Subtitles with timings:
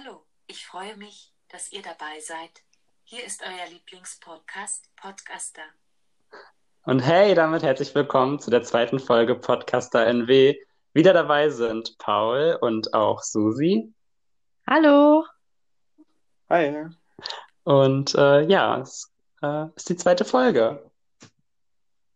[0.00, 2.50] Hallo, ich freue mich, dass ihr dabei seid.
[3.02, 5.62] Hier ist euer Lieblingspodcast, Podcaster.
[6.84, 10.56] Und hey, damit herzlich willkommen zu der zweiten Folge Podcaster NW.
[10.92, 13.92] Wieder dabei sind Paul und auch Susi.
[14.68, 15.24] Hallo.
[16.48, 16.86] Hi.
[17.64, 19.10] Und äh, ja, es
[19.42, 20.88] äh, ist die zweite Folge.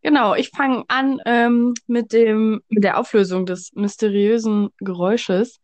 [0.03, 5.61] Genau, ich fange an ähm, mit dem, mit der Auflösung des mysteriösen Geräusches.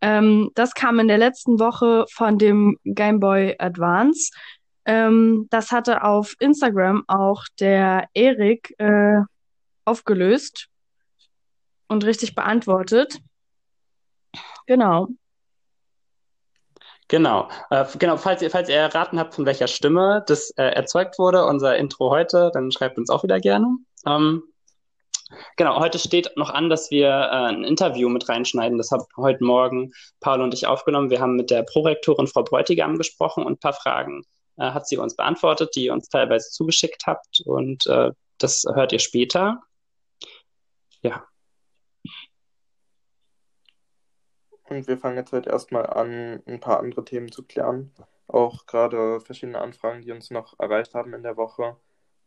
[0.00, 4.30] Ähm, das kam in der letzten Woche von dem Game Boy Advance.
[4.86, 9.20] Ähm, das hatte auf Instagram auch der Erik äh,
[9.84, 10.68] aufgelöst
[11.88, 13.20] und richtig beantwortet.
[14.66, 15.08] Genau.
[17.08, 17.48] Genau.
[17.70, 21.44] Äh, genau, falls ihr, falls ihr erraten habt, von welcher Stimme das äh, erzeugt wurde,
[21.44, 23.66] unser Intro heute, dann schreibt uns auch wieder gerne.
[24.06, 24.44] Ähm,
[25.56, 28.78] genau, heute steht noch an, dass wir äh, ein Interview mit reinschneiden.
[28.78, 31.10] Das hat heute Morgen Paul und ich aufgenommen.
[31.10, 34.22] Wir haben mit der Prorektorin Frau Bräutigam gesprochen und ein paar Fragen
[34.56, 37.40] äh, hat sie uns beantwortet, die ihr uns teilweise zugeschickt habt.
[37.44, 39.62] Und äh, das hört ihr später.
[41.02, 41.24] Ja.
[44.64, 47.92] Und wir fangen jetzt heute erstmal an, ein paar andere Themen zu klären.
[48.28, 51.76] Auch gerade verschiedene Anfragen, die uns noch erreicht haben in der Woche.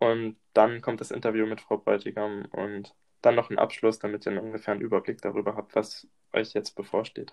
[0.04, 4.42] Und dann kommt das Interview mit Frau Bräutigam und dann noch ein Abschluss, damit ihr
[4.42, 7.32] ungefähr einen Überblick darüber habt, was euch jetzt bevorsteht.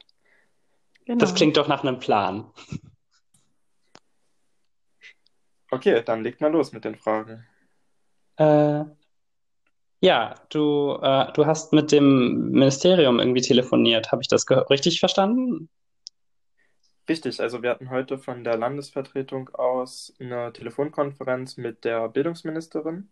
[1.05, 1.19] Genau.
[1.19, 2.49] Das klingt doch nach einem Plan.
[5.73, 7.45] Okay, dann legt mal los mit den Fragen.
[8.37, 8.85] Äh,
[10.01, 14.13] ja, du, äh, du hast mit dem Ministerium irgendwie telefoniert.
[14.13, 15.69] Habe ich das richtig verstanden?
[17.11, 23.09] Richtig, also wir hatten heute von der Landesvertretung aus eine Telefonkonferenz mit der Bildungsministerin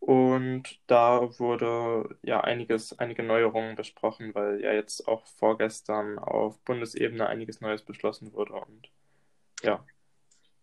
[0.00, 7.26] und da wurde ja einiges, einige Neuerungen besprochen, weil ja jetzt auch vorgestern auf Bundesebene
[7.26, 8.90] einiges Neues beschlossen wurde und
[9.62, 9.82] ja.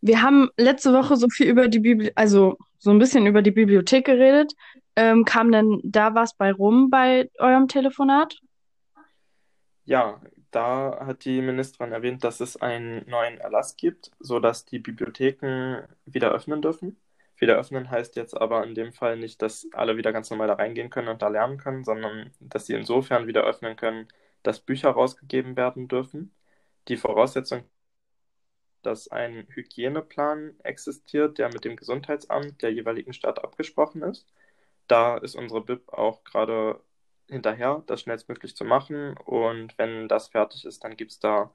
[0.01, 3.49] Wir haben letzte Woche so viel über die Bibli also so ein bisschen über die
[3.49, 4.53] Bibliothek geredet.
[4.95, 8.37] Ähm, kam denn da was bei rum bei eurem Telefonat?
[9.85, 10.21] Ja,
[10.55, 16.31] da hat die Ministerin erwähnt, dass es einen neuen Erlass gibt, sodass die Bibliotheken wieder
[16.31, 16.97] öffnen dürfen.
[17.37, 20.53] Wieder öffnen heißt jetzt aber in dem Fall nicht, dass alle wieder ganz normal da
[20.55, 24.07] reingehen können und da lernen können, sondern dass sie insofern wieder öffnen können,
[24.43, 26.33] dass Bücher rausgegeben werden dürfen.
[26.87, 27.63] Die Voraussetzung,
[28.83, 34.27] dass ein Hygieneplan existiert, der mit dem Gesundheitsamt der jeweiligen Stadt abgesprochen ist
[34.87, 36.79] da ist unsere BIP auch gerade
[37.33, 39.17] hinterher, das schnellstmöglich zu machen.
[39.25, 41.51] Und wenn das fertig ist, dann gibt es da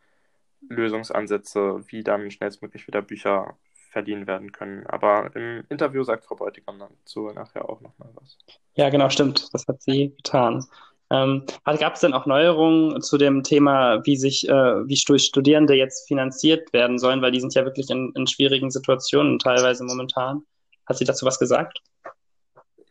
[0.69, 3.57] Lösungsansätze, wie dann schnellstmöglich wieder Bücher
[3.91, 4.87] verliehen werden können.
[4.87, 8.37] Aber im Interview sagt Frau Beutigam dazu nachher auch nochmal was.
[8.75, 9.49] Ja, genau, stimmt.
[9.53, 10.65] Das hat sie getan.
[11.11, 16.07] Ähm, Gab es denn auch Neuerungen zu dem Thema, wie sich, äh, wie Studierende jetzt
[16.07, 20.43] finanziert werden sollen, weil die sind ja wirklich in, in schwierigen Situationen teilweise momentan.
[20.87, 21.81] Hat sie dazu was gesagt?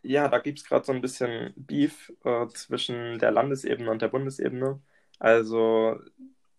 [0.08, 4.08] Ja, da gibt es gerade so ein bisschen Beef äh, zwischen der Landesebene und der
[4.08, 4.80] Bundesebene.
[5.18, 6.00] Also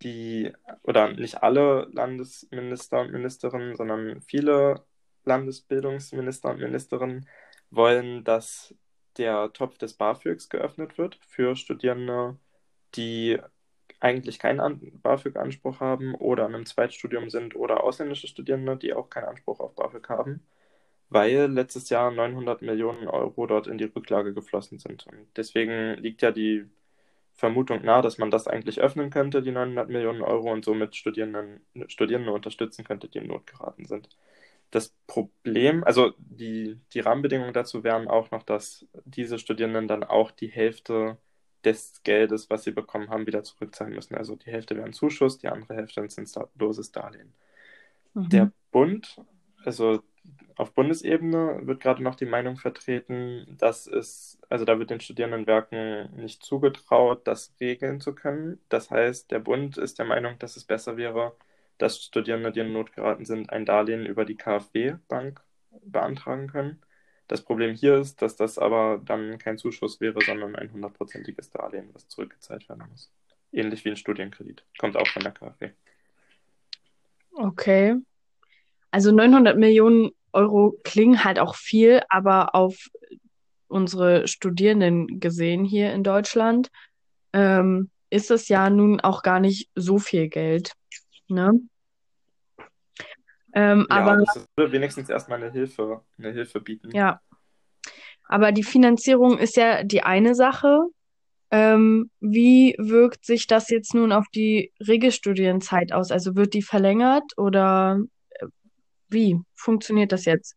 [0.03, 4.85] die, oder nicht alle Landesminister und Ministerinnen, sondern viele
[5.25, 7.27] Landesbildungsminister und Ministerinnen
[7.71, 8.75] wollen, dass
[9.17, 12.37] der Topf des BAföGs geöffnet wird für Studierende,
[12.95, 13.39] die
[13.99, 19.25] eigentlich keinen BAföG-Anspruch haben oder in einem Zweitstudium sind oder ausländische Studierende, die auch keinen
[19.25, 20.43] Anspruch auf BAföG haben
[21.09, 25.07] weil letztes Jahr 900 Millionen Euro dort in die Rücklage geflossen sind.
[25.07, 26.65] Und deswegen liegt ja die
[27.33, 31.61] Vermutung nahe, dass man das eigentlich öffnen könnte, die 900 Millionen Euro, und somit Studierenden,
[31.87, 34.09] Studierende unterstützen könnte, die in Not geraten sind.
[34.71, 40.31] Das Problem, also die, die Rahmenbedingungen dazu wären auch noch, dass diese Studierenden dann auch
[40.31, 41.17] die Hälfte
[41.63, 44.15] des Geldes, was sie bekommen haben, wieder zurückzahlen müssen.
[44.15, 47.33] Also die Hälfte wäre ein Zuschuss, die andere Hälfte ein zinsloses Darlehen.
[48.13, 48.29] Mhm.
[48.29, 49.17] Der Bund,
[49.69, 50.01] also
[50.55, 56.09] auf Bundesebene wird gerade noch die Meinung vertreten, dass es, also da wird den Studierendenwerken
[56.15, 58.59] nicht zugetraut, das regeln zu können.
[58.67, 61.35] Das heißt, der Bund ist der Meinung, dass es besser wäre,
[61.77, 65.39] dass Studierende, die in Not geraten sind, ein Darlehen über die KfW-Bank
[65.83, 66.81] beantragen können.
[67.27, 71.89] Das Problem hier ist, dass das aber dann kein Zuschuss wäre, sondern ein hundertprozentiges Darlehen,
[71.93, 73.11] was zurückgezahlt werden muss.
[73.53, 74.65] Ähnlich wie ein Studienkredit.
[74.79, 75.69] Kommt auch von der KfW.
[77.33, 77.97] Okay.
[78.91, 82.89] Also 900 Millionen Euro klingen halt auch viel, aber auf
[83.67, 86.69] unsere Studierenden gesehen hier in Deutschland
[87.33, 90.73] ähm, ist es ja nun auch gar nicht so viel Geld.
[91.27, 91.53] Ne?
[93.53, 96.91] Ähm, ja, aber das würde wenigstens erstmal eine Hilfe, eine Hilfe bieten.
[96.91, 97.19] Ja.
[98.27, 100.81] Aber die Finanzierung ist ja die eine Sache.
[101.51, 106.11] Ähm, wie wirkt sich das jetzt nun auf die Regelstudienzeit aus?
[106.11, 107.99] Also wird die verlängert oder
[109.09, 110.55] wie funktioniert das jetzt?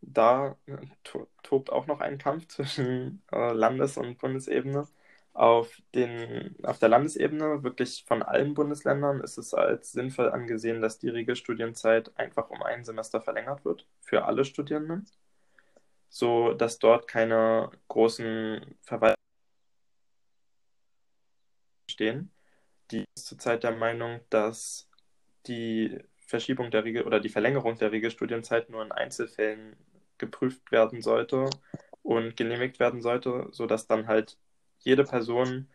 [0.00, 4.88] Da äh, to tobt auch noch ein Kampf zwischen äh, Landes- und Bundesebene.
[5.34, 10.98] Auf den, auf der Landesebene, wirklich von allen Bundesländern, ist es als sinnvoll angesehen, dass
[10.98, 15.06] die Regelstudienzeit einfach um ein Semester verlängert wird für alle Studierenden,
[16.10, 19.16] so dass dort keine großen Verwaltungen
[21.90, 22.30] stehen.
[22.90, 24.88] Die ist zurzeit der Meinung, dass
[25.46, 25.98] die
[26.32, 29.76] Verschiebung der Regel oder die Verlängerung der Regelstudienzeit nur in Einzelfällen
[30.16, 31.50] geprüft werden sollte
[32.02, 34.38] und genehmigt werden sollte, sodass dann halt
[34.78, 35.68] jede Person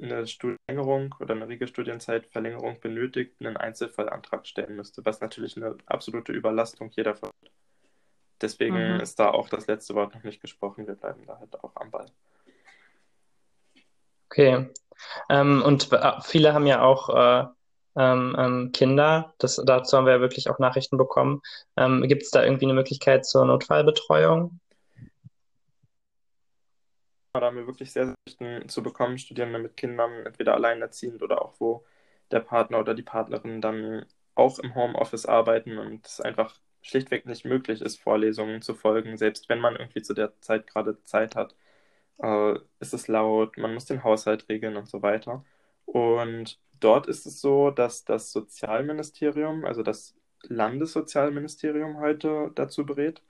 [0.00, 6.90] eine Studienverlängerung oder eine Regelstudienzeitverlängerung benötigt, einen Einzelfallantrag stellen müsste, was natürlich eine absolute Überlastung
[6.90, 7.32] jeder wird.
[8.42, 9.00] Deswegen mhm.
[9.00, 10.86] ist da auch das letzte Wort noch nicht gesprochen.
[10.86, 12.06] Wir bleiben da halt auch am Ball.
[14.30, 14.68] Okay.
[15.30, 17.48] Ähm, und äh, viele haben ja auch äh,
[17.98, 19.34] ähm, ähm, Kinder.
[19.38, 21.42] Das, dazu haben wir ja wirklich auch Nachrichten bekommen.
[21.76, 24.60] Ähm, Gibt es da irgendwie eine Möglichkeit zur Notfallbetreuung?
[27.32, 31.54] Da haben wir wirklich sehr, sehr zu bekommen, Studierende mit Kindern, entweder alleinerziehend oder auch
[31.58, 31.84] wo
[32.30, 37.44] der Partner oder die Partnerin dann auch im Homeoffice arbeiten und es einfach schlichtweg nicht
[37.44, 41.54] möglich ist, Vorlesungen zu folgen, selbst wenn man irgendwie zu der Zeit gerade Zeit hat
[42.18, 45.44] äh, ist es laut, man muss den Haushalt regeln und so weiter.
[45.86, 53.22] Und dort ist es so, dass das Sozialministerium, also das Landessozialministerium heute dazu berät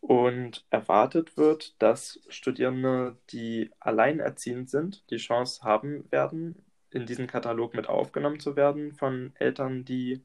[0.00, 7.74] und erwartet wird, dass Studierende, die alleinerziehend sind, die Chance haben werden, in diesen Katalog
[7.74, 10.22] mit aufgenommen zu werden von Eltern, die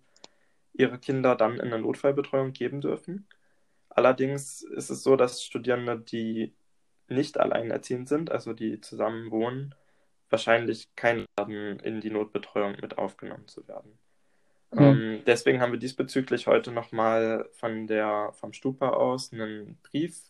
[0.74, 3.28] ihre Kinder dann in eine Notfallbetreuung geben dürfen.
[3.90, 6.54] Allerdings ist es so, dass Studierende, die
[7.08, 9.76] nicht alleinerziehend sind, also die zusammen wohnen,
[10.32, 13.98] wahrscheinlich kein haben, in die Notbetreuung mit aufgenommen zu werden.
[14.72, 14.82] Mhm.
[14.82, 20.22] Ähm, deswegen haben wir diesbezüglich heute nochmal von der, vom Stupa aus einen Brief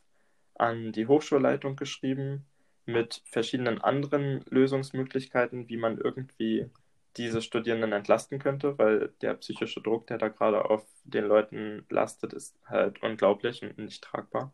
[0.56, 2.46] an die Hochschulleitung geschrieben
[2.86, 6.70] mit verschiedenen anderen Lösungsmöglichkeiten, wie man irgendwie
[7.18, 12.34] diese Studierenden entlasten könnte, weil der psychische Druck, der da gerade auf den Leuten lastet,
[12.34, 14.54] ist halt unglaublich und nicht tragbar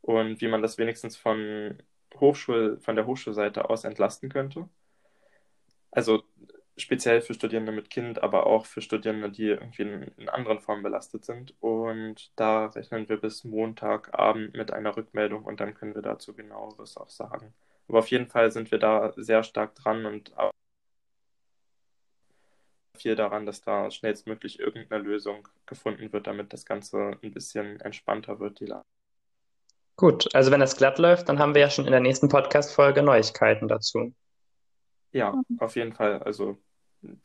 [0.00, 1.78] und wie man das wenigstens von
[2.20, 4.68] Hochschul, von der Hochschulseite aus entlasten könnte.
[5.90, 6.22] Also
[6.76, 10.82] speziell für Studierende mit Kind, aber auch für Studierende, die irgendwie in, in anderen Formen
[10.82, 11.54] belastet sind.
[11.60, 16.96] Und da rechnen wir bis Montagabend mit einer Rückmeldung und dann können wir dazu genaueres
[16.96, 17.54] auch sagen.
[17.88, 20.32] Aber auf jeden Fall sind wir da sehr stark dran und
[22.98, 28.40] viel daran, dass da schnellstmöglich irgendeine Lösung gefunden wird, damit das Ganze ein bisschen entspannter
[28.40, 28.84] wird, die Lage.
[29.98, 33.02] Gut, also wenn es glatt läuft, dann haben wir ja schon in der nächsten Podcast-Folge
[33.02, 34.14] Neuigkeiten dazu.
[35.10, 36.22] Ja, auf jeden Fall.
[36.22, 36.56] Also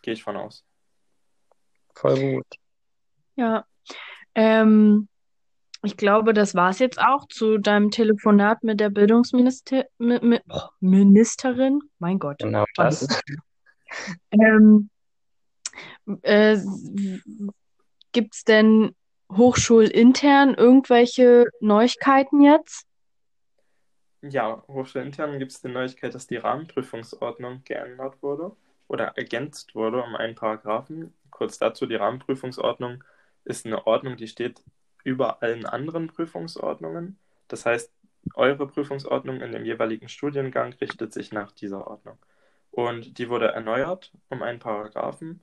[0.01, 0.65] gehe ich von aus.
[1.93, 2.47] Voll gut.
[3.35, 3.65] Ja.
[4.33, 5.07] Ähm,
[5.83, 10.39] ich glaube, das war es jetzt auch zu deinem Telefonat mit der Bildungsministerin.
[10.49, 11.79] Oh, Ministerin.
[11.99, 12.39] Mein Gott.
[12.39, 13.07] Genau das.
[14.31, 14.89] Ähm,
[16.23, 16.57] äh,
[18.13, 18.95] Gibt es denn
[19.31, 22.85] hochschulintern irgendwelche Neuigkeiten jetzt?
[24.21, 28.55] Ja, hochschulintern gibt es die Neuigkeit, dass die Rahmenprüfungsordnung geändert wurde
[28.87, 31.13] oder ergänzt wurde um einen Paragraphen.
[31.29, 33.03] Kurz dazu, die Rahmenprüfungsordnung
[33.43, 34.63] ist eine Ordnung, die steht
[35.03, 37.17] über allen anderen Prüfungsordnungen.
[37.48, 37.91] Das heißt,
[38.36, 42.17] eure Prüfungsordnung in dem jeweiligen Studiengang richtet sich nach dieser Ordnung.
[42.71, 45.41] Und die wurde erneuert um einen Paragraphen,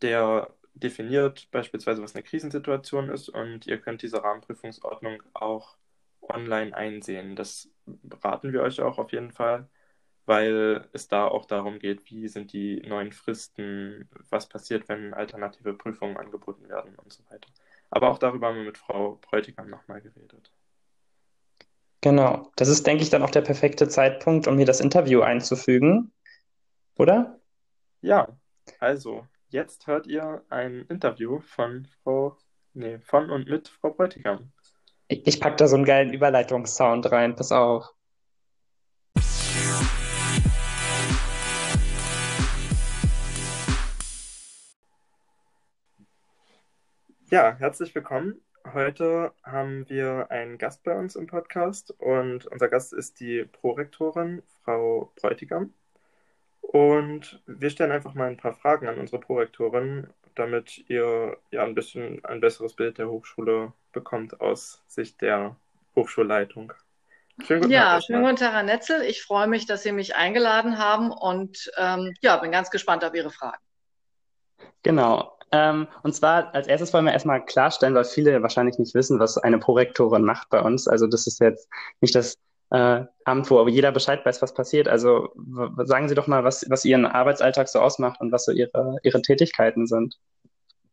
[0.00, 5.76] der definiert beispielsweise, was eine Krisensituation ist und ihr könnt diese Rahmenprüfungsordnung auch
[6.22, 7.36] online einsehen.
[7.36, 7.68] Das
[8.22, 9.68] raten wir euch auch auf jeden Fall,
[10.26, 15.74] weil es da auch darum geht, wie sind die neuen Fristen, was passiert, wenn alternative
[15.74, 17.48] Prüfungen angeboten werden und so weiter.
[17.90, 20.52] Aber auch darüber haben wir mit Frau Bräutigam nochmal geredet.
[22.00, 26.12] Genau, das ist, denke ich, dann auch der perfekte Zeitpunkt, um hier das Interview einzufügen,
[26.96, 27.38] oder?
[28.00, 28.28] Ja,
[28.80, 32.38] also Jetzt hört ihr ein Interview von Frau,
[32.72, 34.50] nee, von und mit Frau Bräutigam.
[35.08, 37.92] Ich, ich pack da so einen geilen Überleitungssound rein, pass auf.
[47.28, 48.40] Ja, herzlich willkommen.
[48.72, 54.42] Heute haben wir einen Gast bei uns im Podcast und unser Gast ist die Prorektorin,
[54.62, 55.74] Frau Bräutigam.
[56.72, 61.74] Und wir stellen einfach mal ein paar Fragen an unsere Prorektorin, damit ihr ja ein
[61.74, 65.56] bisschen ein besseres Bild der Hochschule bekommt aus Sicht der
[65.94, 66.72] Hochschulleitung.
[67.46, 69.02] Schönen guten ja, Tag, schönen guten Tag, Herr Netzel.
[69.02, 73.14] Ich freue mich, dass Sie mich eingeladen haben und ähm, ja, bin ganz gespannt auf
[73.14, 73.62] Ihre Fragen.
[74.82, 75.36] Genau.
[75.50, 79.36] Ähm, und zwar als erstes wollen wir erstmal klarstellen, weil viele wahrscheinlich nicht wissen, was
[79.36, 80.88] eine Prorektorin macht bei uns.
[80.88, 81.68] Also das ist jetzt
[82.00, 82.38] nicht das
[82.72, 84.88] äh, Amt, wo jeder Bescheid weiß, was passiert.
[84.88, 85.28] Also
[85.84, 89.20] sagen Sie doch mal, was, was Ihren Arbeitsalltag so ausmacht und was so Ihre, Ihre
[89.20, 90.18] Tätigkeiten sind.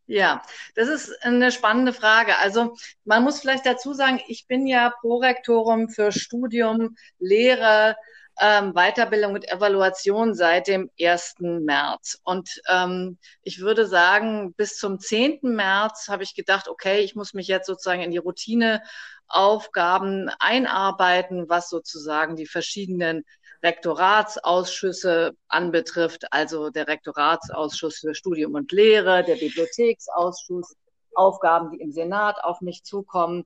[0.06, 0.42] Ja,
[0.76, 2.38] das ist eine spannende Frage.
[2.40, 7.96] Also man muss vielleicht dazu sagen, ich bin ja Prorektorum für Studium, Lehre,
[8.40, 11.36] ähm, Weiterbildung und Evaluation seit dem 1.
[11.40, 12.20] März.
[12.24, 15.40] Und ähm, ich würde sagen, bis zum 10.
[15.44, 21.70] März habe ich gedacht, okay, ich muss mich jetzt sozusagen in die Routineaufgaben einarbeiten, was
[21.70, 23.24] sozusagen die verschiedenen
[23.62, 30.76] Rektoratsausschüsse anbetrifft, also der Rektoratsausschuss für Studium und Lehre, der Bibliotheksausschuss,
[31.14, 33.46] Aufgaben, die im Senat auf mich zukommen,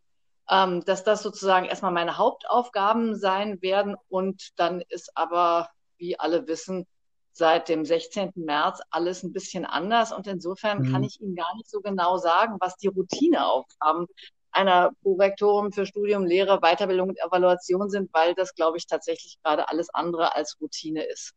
[0.50, 3.96] ähm, dass das sozusagen erstmal meine Hauptaufgaben sein werden.
[4.10, 6.86] Und dann ist aber, wie alle wissen,
[7.32, 8.32] seit dem 16.
[8.36, 10.12] März alles ein bisschen anders.
[10.12, 10.92] Und insofern mhm.
[10.92, 14.08] kann ich Ihnen gar nicht so genau sagen, was die Routineaufgaben
[14.52, 19.68] einer Prorektorin für Studium, Lehre, Weiterbildung und Evaluation sind, weil das, glaube ich, tatsächlich gerade
[19.68, 21.34] alles andere als Routine ist.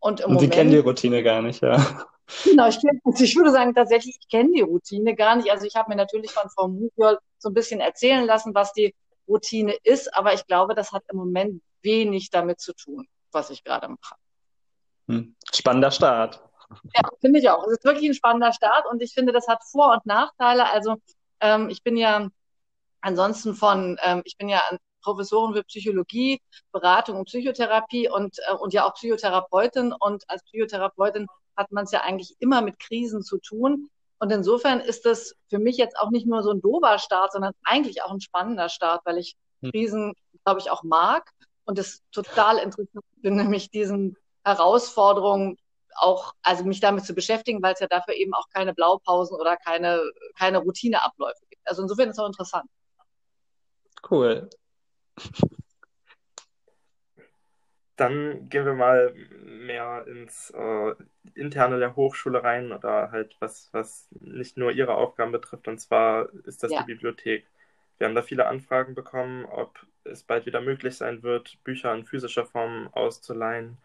[0.00, 2.06] Und, im und Sie kennen die Routine gar nicht, ja.
[2.44, 5.50] Genau, ich, kenn, ich würde sagen, tatsächlich, ich kenne die Routine gar nicht.
[5.50, 8.94] Also ich habe mir natürlich von Frau Mugiol so ein bisschen erzählen lassen, was die
[9.26, 13.64] Routine ist, aber ich glaube, das hat im Moment wenig damit zu tun, was ich
[13.64, 14.14] gerade mache.
[15.06, 15.34] Hm.
[15.52, 16.42] Spannender Start.
[16.94, 17.64] Ja, finde ich auch.
[17.66, 20.70] Es ist wirklich ein spannender Start und ich finde, das hat Vor- und Nachteile.
[20.70, 20.96] Also
[21.40, 22.28] ähm, ich bin ja
[23.00, 24.60] ansonsten von, ähm, ich bin ja
[25.02, 26.40] Professorin für Psychologie,
[26.72, 29.92] Beratung und Psychotherapie und, äh, und ja auch Psychotherapeutin.
[29.98, 31.26] Und als Psychotherapeutin
[31.56, 33.88] hat man es ja eigentlich immer mit Krisen zu tun.
[34.18, 37.52] Und insofern ist das für mich jetzt auch nicht nur so ein dober Start, sondern
[37.64, 39.70] eigentlich auch ein spannender Start, weil ich hm.
[39.70, 40.14] Krisen,
[40.44, 41.30] glaube ich, auch mag
[41.64, 45.56] und es total interessant finde, mich diesen Herausforderungen
[45.94, 49.56] auch, also mich damit zu beschäftigen, weil es ja dafür eben auch keine Blaupausen oder
[49.56, 50.00] keine,
[50.38, 51.66] keine Routineabläufe gibt.
[51.68, 52.68] Also insofern ist es auch interessant.
[54.08, 54.48] Cool.
[57.96, 60.94] Dann gehen wir mal mehr ins äh,
[61.34, 65.66] Interne der Hochschule rein oder halt was, was nicht nur Ihre Aufgaben betrifft.
[65.66, 66.80] Und zwar ist das ja.
[66.80, 67.46] die Bibliothek.
[67.96, 72.04] Wir haben da viele Anfragen bekommen, ob es bald wieder möglich sein wird, Bücher in
[72.04, 73.78] physischer Form auszuleihen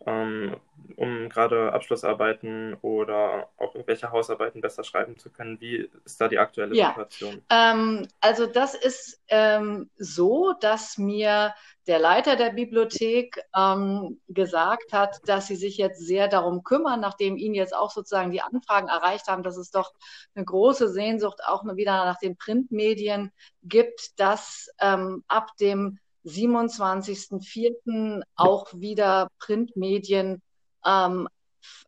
[0.00, 5.60] um gerade Abschlussarbeiten oder auch irgendwelche Hausarbeiten besser schreiben zu können.
[5.60, 6.88] Wie ist da die aktuelle ja.
[6.88, 7.42] Situation?
[7.50, 11.54] Ähm, also das ist ähm, so, dass mir
[11.86, 17.36] der Leiter der Bibliothek ähm, gesagt hat, dass sie sich jetzt sehr darum kümmern, nachdem
[17.36, 19.92] ihnen jetzt auch sozusagen die Anfragen erreicht haben, dass es doch
[20.34, 28.22] eine große Sehnsucht auch wieder nach den Printmedien gibt, dass ähm, ab dem 27.04.
[28.36, 30.42] auch wieder Printmedien
[30.84, 31.28] ähm,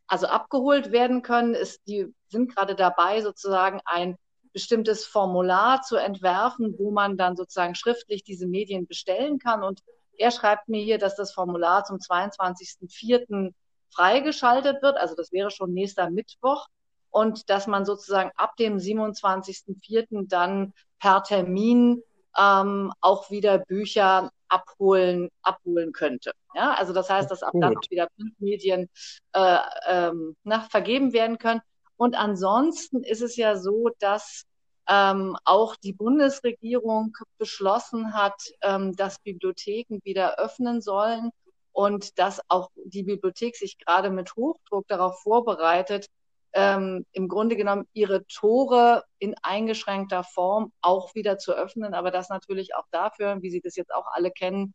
[0.07, 1.55] also abgeholt werden können.
[1.55, 4.17] Ist, die sind gerade dabei, sozusagen ein
[4.53, 9.63] bestimmtes Formular zu entwerfen, wo man dann sozusagen schriftlich diese Medien bestellen kann.
[9.63, 9.81] Und
[10.19, 13.53] er schreibt mir hier, dass das Formular zum 22.04.
[13.91, 14.99] freigeschaltet wird.
[14.99, 16.69] Also das wäre schon nächster Mittwoch.
[17.11, 20.29] Und dass man sozusagen ab dem 27.04.
[20.29, 22.03] dann per Termin
[22.39, 26.33] ähm, auch wieder Bücher abholen, abholen könnte.
[26.55, 28.89] Ja, also das heißt, dass ab dann auch wieder Printmedien
[29.33, 29.59] äh,
[29.89, 31.63] ähm, nach, vergeben werden können.
[31.97, 34.45] Und ansonsten ist es ja so, dass
[34.89, 41.31] ähm, auch die Bundesregierung beschlossen hat, ähm, dass Bibliotheken wieder öffnen sollen
[41.73, 46.07] und dass auch die Bibliothek sich gerade mit Hochdruck darauf vorbereitet,
[46.55, 52.29] ähm, im Grunde genommen ihre Tore in eingeschränkter Form auch wieder zu öffnen, aber das
[52.29, 54.75] natürlich auch dafür, wie Sie das jetzt auch alle kennen,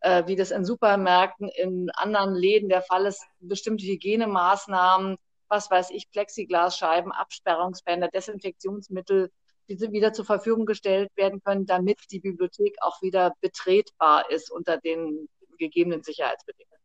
[0.00, 5.16] äh, wie das in Supermärkten, in anderen Läden der Fall ist, bestimmte Hygienemaßnahmen,
[5.48, 9.30] was weiß ich, Plexiglasscheiben, Absperrungsbänder, Desinfektionsmittel,
[9.68, 14.78] die wieder zur Verfügung gestellt werden können, damit die Bibliothek auch wieder betretbar ist unter
[14.78, 16.80] den gegebenen Sicherheitsbedingungen.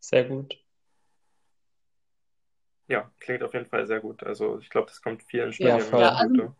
[0.00, 0.65] Sehr gut.
[2.88, 4.22] Ja, klingt auf jeden Fall sehr gut.
[4.22, 6.54] Also ich glaube, das kommt vielen Studien ja, ja, also,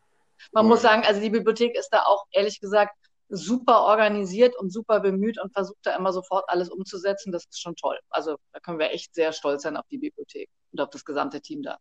[0.53, 2.95] Man muss sagen, also die Bibliothek ist da auch ehrlich gesagt
[3.29, 7.33] super organisiert und super bemüht und versucht da immer sofort alles umzusetzen.
[7.33, 7.99] Das ist schon toll.
[8.11, 11.41] Also da können wir echt sehr stolz sein auf die Bibliothek und auf das gesamte
[11.41, 11.79] Team da.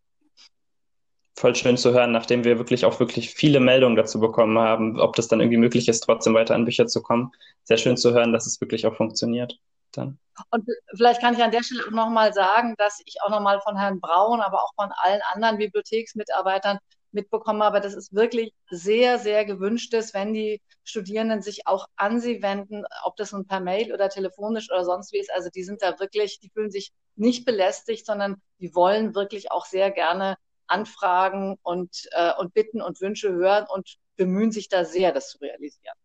[1.37, 5.15] Voll schön zu hören, nachdem wir wirklich auch wirklich viele Meldungen dazu bekommen haben, ob
[5.15, 7.31] das dann irgendwie möglich ist, trotzdem weiter an Bücher zu kommen.
[7.63, 9.59] Sehr schön zu hören, dass es wirklich auch funktioniert
[9.97, 10.19] dann.
[10.51, 13.77] Und vielleicht kann ich an der Stelle auch nochmal sagen, dass ich auch nochmal von
[13.77, 16.79] Herrn Braun, aber auch von allen anderen Bibliotheksmitarbeitern
[17.15, 22.19] mitbekommen habe, dass es wirklich sehr, sehr gewünscht ist, wenn die Studierenden sich auch an
[22.19, 25.31] sie wenden, ob das nun per Mail oder telefonisch oder sonst wie ist.
[25.33, 29.65] Also die sind da wirklich, die fühlen sich nicht belästigt, sondern die wollen wirklich auch
[29.65, 30.35] sehr gerne
[30.67, 35.37] Anfragen und, äh, und Bitten und Wünsche hören und bemühen sich da sehr, das zu
[35.39, 35.95] realisieren.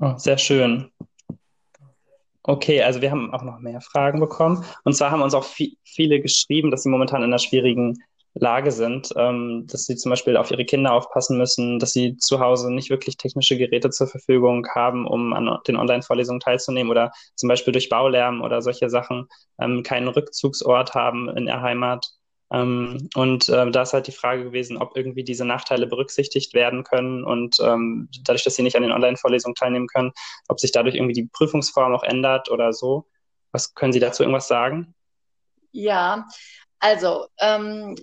[0.00, 0.90] Oh, sehr schön.
[2.46, 4.64] Okay, also wir haben auch noch mehr Fragen bekommen.
[4.84, 7.98] Und zwar haben uns auch viel, viele geschrieben, dass sie momentan in einer schwierigen
[8.34, 12.40] Lage sind, ähm, dass sie zum Beispiel auf ihre Kinder aufpassen müssen, dass sie zu
[12.40, 17.48] Hause nicht wirklich technische Geräte zur Verfügung haben, um an den Online-Vorlesungen teilzunehmen oder zum
[17.48, 22.04] Beispiel durch Baulärm oder solche Sachen ähm, keinen Rückzugsort haben in der Heimat.
[22.52, 26.84] Ähm, und äh, da ist halt die Frage gewesen, ob irgendwie diese Nachteile berücksichtigt werden
[26.84, 30.12] können und ähm, dadurch, dass sie nicht an den Online-Vorlesungen teilnehmen können,
[30.48, 33.06] ob sich dadurch irgendwie die Prüfungsform auch ändert oder so.
[33.52, 34.94] Was können Sie dazu irgendwas sagen?
[35.72, 36.26] Ja,
[36.80, 37.96] also ähm,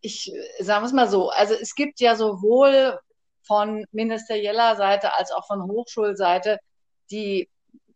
[0.00, 2.98] ich sage es mal so, also es gibt ja sowohl
[3.46, 6.58] von ministerieller Seite als auch von Hochschulseite
[7.10, 7.48] die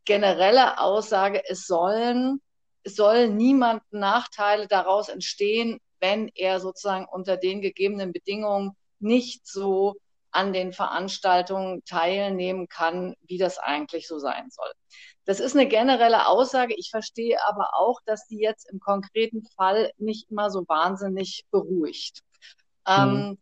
[0.04, 2.40] generelle Aussage, es sollen,
[2.86, 9.96] es sollen niemand Nachteile daraus entstehen, wenn er sozusagen unter den gegebenen Bedingungen nicht so
[10.30, 14.70] an den Veranstaltungen teilnehmen kann, wie das eigentlich so sein soll.
[15.24, 16.74] Das ist eine generelle Aussage.
[16.76, 22.20] Ich verstehe aber auch, dass die jetzt im konkreten Fall nicht immer so wahnsinnig beruhigt.
[22.86, 23.16] Ähm, mhm.
[23.16, 23.38] Ähm,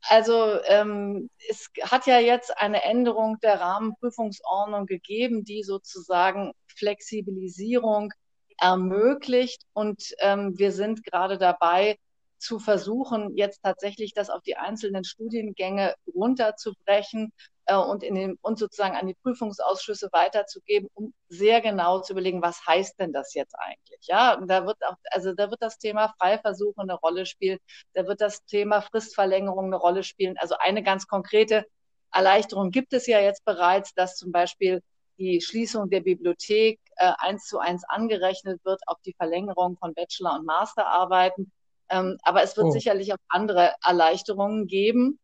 [0.00, 8.10] also ähm, es hat ja jetzt eine Änderung der Rahmenprüfungsordnung gegeben, die sozusagen Flexibilisierung
[8.58, 9.62] ermöglicht.
[9.72, 11.98] Und ähm, wir sind gerade dabei,
[12.38, 17.32] zu versuchen, jetzt tatsächlich das auf die einzelnen Studiengänge runterzubrechen
[17.66, 22.42] äh, und, in den, und sozusagen an die Prüfungsausschüsse weiterzugeben, um sehr genau zu überlegen,
[22.42, 24.00] was heißt denn das jetzt eigentlich?
[24.02, 27.58] Ja, und da wird auch, also da wird das Thema Freiversuche eine Rolle spielen,
[27.94, 30.36] da wird das Thema Fristverlängerung eine Rolle spielen.
[30.38, 31.66] Also eine ganz konkrete
[32.12, 34.80] Erleichterung gibt es ja jetzt bereits, dass zum Beispiel
[35.18, 40.34] die Schließung der Bibliothek äh, eins zu eins angerechnet wird auf die Verlängerung von Bachelor-
[40.34, 41.52] und Masterarbeiten.
[41.88, 42.70] Ähm, aber es wird oh.
[42.70, 45.18] sicherlich auch andere Erleichterungen geben.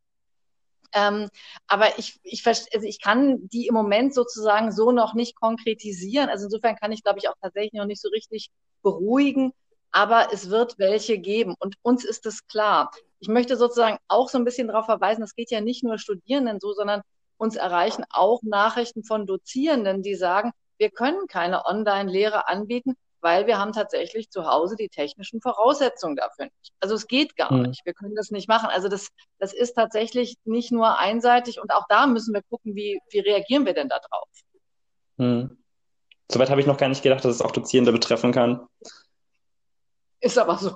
[0.95, 1.29] Ähm,
[1.67, 6.31] aber ich, ich, also ich kann die im Moment sozusagen so noch nicht konkretisieren.
[6.31, 8.51] Also insofern kann ich, glaube ich, auch tatsächlich noch nicht so richtig
[8.83, 9.53] beruhigen.
[9.91, 11.55] Aber es wird welche geben.
[11.59, 12.91] Und uns ist es klar.
[13.19, 16.61] Ich möchte sozusagen auch so ein bisschen darauf verweisen, es geht ja nicht nur Studierenden
[16.61, 17.03] so, sondern
[17.37, 23.59] uns erreichen auch Nachrichten von Dozierenden, die sagen, wir können keine Online-Lehre anbieten, weil wir
[23.59, 26.73] haben tatsächlich zu Hause die technischen Voraussetzungen dafür nicht.
[26.81, 27.63] Also es geht gar mhm.
[27.63, 27.85] nicht.
[27.85, 28.69] Wir können das nicht machen.
[28.69, 29.09] Also das,
[29.39, 33.65] das ist tatsächlich nicht nur einseitig und auch da müssen wir gucken, wie, wie reagieren
[33.65, 34.29] wir denn da drauf.
[35.17, 35.57] Mhm.
[36.31, 38.67] Soweit habe ich noch gar nicht gedacht, dass es auch Dozierende betreffen kann.
[40.21, 40.75] Ist aber so.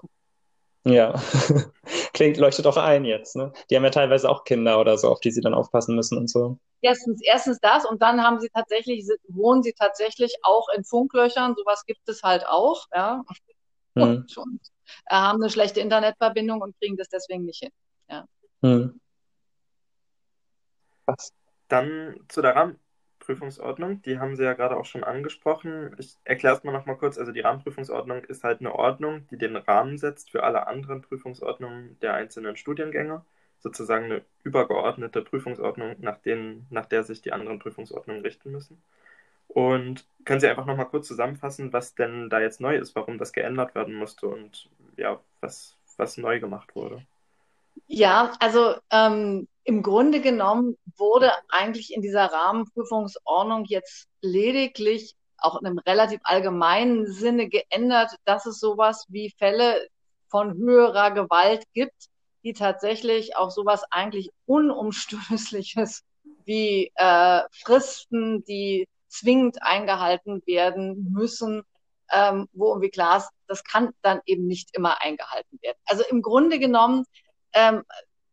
[0.84, 1.20] Ja,
[2.14, 3.36] klingt, leuchtet auch ein jetzt.
[3.36, 3.52] Ne?
[3.70, 6.30] Die haben ja teilweise auch Kinder oder so, auf die sie dann aufpassen müssen und
[6.30, 6.58] so.
[6.80, 11.84] Erstens, erstens das und dann haben sie tatsächlich, wohnen sie tatsächlich auch in Funklöchern, sowas
[11.86, 13.24] gibt es halt auch, ja.
[13.96, 14.02] Hm.
[14.02, 14.60] Und, und
[15.06, 17.72] äh, haben eine schlechte Internetverbindung und kriegen das deswegen nicht hin.
[18.08, 18.24] Ja.
[18.62, 19.00] Hm.
[21.06, 21.32] Was?
[21.68, 22.78] Dann zu der Rahmen
[23.28, 25.94] Rahmenprüfungsordnung, die haben Sie ja gerade auch schon angesprochen.
[25.98, 27.18] Ich erkläre es mal noch mal kurz.
[27.18, 31.98] Also die Rahmenprüfungsordnung ist halt eine Ordnung, die den Rahmen setzt für alle anderen Prüfungsordnungen
[32.00, 33.24] der einzelnen Studiengänge.
[33.60, 38.82] Sozusagen eine übergeordnete Prüfungsordnung, nach, denen, nach der sich die anderen Prüfungsordnungen richten müssen.
[39.48, 43.18] Und können Sie einfach noch mal kurz zusammenfassen, was denn da jetzt neu ist, warum
[43.18, 47.02] das geändert werden musste und ja, was, was neu gemacht wurde?
[47.86, 55.66] Ja, also ähm, im Grunde genommen wurde eigentlich in dieser Rahmenprüfungsordnung jetzt lediglich auch in
[55.66, 59.88] einem relativ allgemeinen Sinne geändert, dass es sowas wie Fälle
[60.28, 62.08] von höherer Gewalt gibt,
[62.44, 66.04] die tatsächlich auf sowas eigentlich unumstößliches
[66.44, 71.62] wie äh, Fristen, die zwingend eingehalten werden müssen,
[72.10, 75.78] ähm, wo irgendwie klar ist, das kann dann eben nicht immer eingehalten werden.
[75.86, 77.04] Also im Grunde genommen
[77.52, 77.82] ähm,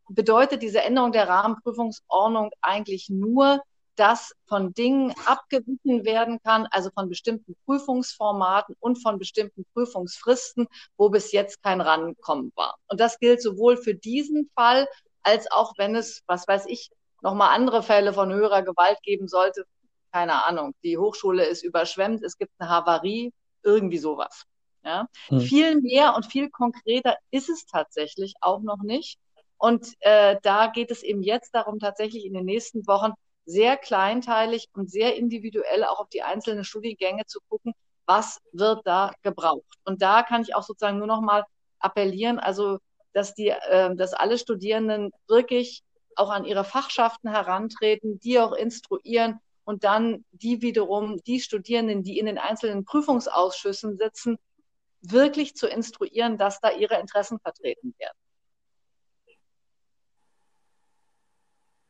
[0.10, 3.62] bedeutet diese Änderung der Rahmenprüfungsordnung eigentlich nur,
[3.96, 11.10] dass von Dingen abgewichen werden kann, also von bestimmten Prüfungsformaten und von bestimmten Prüfungsfristen, wo
[11.10, 12.76] bis jetzt kein Rankommen war.
[12.88, 14.88] Und das gilt sowohl für diesen Fall,
[15.24, 16.90] als auch wenn es, was weiß ich,
[17.22, 19.66] nochmal andere Fälle von höherer Gewalt geben sollte.
[20.12, 20.74] Keine Ahnung.
[20.84, 24.44] Die Hochschule ist überschwemmt, es gibt eine Havarie, irgendwie sowas.
[24.84, 25.08] Ja?
[25.28, 25.40] Hm.
[25.40, 29.20] Viel mehr und viel konkreter ist es tatsächlich auch noch nicht.
[29.58, 33.14] Und äh, da geht es eben jetzt darum, tatsächlich in den nächsten Wochen
[33.46, 37.74] sehr kleinteilig und sehr individuell auch auf die einzelnen Studiengänge zu gucken,
[38.06, 39.78] was wird da gebraucht.
[39.84, 41.46] Und da kann ich auch sozusagen nur noch mal
[41.80, 42.80] appellieren, also
[43.14, 45.84] dass die, äh, dass alle Studierenden wirklich
[46.16, 52.20] auch an ihre Fachschaften herantreten, die auch instruieren und dann die wiederum, die Studierenden, die
[52.20, 54.38] in den einzelnen Prüfungsausschüssen sitzen,
[55.02, 58.18] wirklich zu instruieren, dass da ihre Interessen vertreten werden.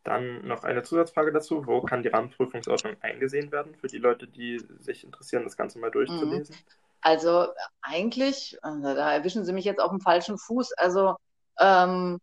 [0.06, 1.66] Dann noch eine Zusatzfrage dazu.
[1.66, 5.90] Wo kann die Rahmenprüfungsordnung eingesehen werden für die Leute, die sich interessieren, das Ganze mal
[5.90, 6.56] durchzulesen?
[7.02, 7.48] Also
[7.82, 10.74] eigentlich, also da erwischen Sie mich jetzt auf dem falschen Fuß.
[10.74, 11.16] Also
[11.60, 12.20] ähm,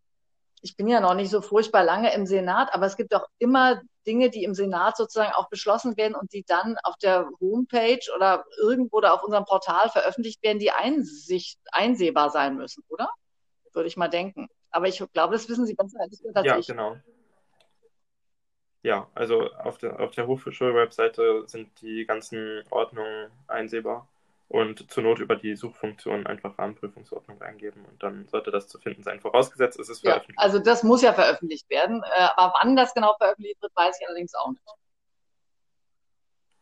[0.61, 3.81] ich bin ja noch nicht so furchtbar lange im Senat, aber es gibt auch immer
[4.07, 8.45] Dinge, die im Senat sozusagen auch beschlossen werden und die dann auf der Homepage oder
[8.61, 13.09] irgendwo da auf unserem Portal veröffentlicht werden, die einsicht, einsehbar sein müssen, oder?
[13.73, 14.47] Würde ich mal denken.
[14.71, 16.45] Aber ich glaube, das wissen Sie besser als ich.
[16.45, 16.95] Ja, genau.
[18.83, 24.09] Ja, also auf der, auf der Hochschulwebseite sind die ganzen Ordnungen einsehbar
[24.49, 29.01] und zur Not über die Suchfunktion einfach Rahmenprüfungsordnung eingeben und dann sollte das zu finden
[29.01, 29.21] sein.
[29.21, 30.37] Vorausgesetzt ist es veröffentlicht.
[30.37, 33.97] Ja, also das muss ja veröffentlicht werden, äh, aber wann das genau veröffentlicht wird, weiß
[34.01, 34.63] ich allerdings auch nicht.